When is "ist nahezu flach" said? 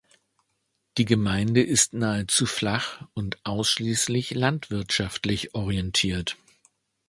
1.61-3.05